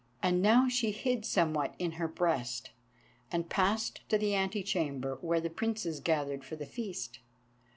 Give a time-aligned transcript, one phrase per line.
[0.23, 2.71] And now she hid somewhat in her breast,
[3.31, 7.19] and passed to the ante chamber, where the Princes gathered for the feast.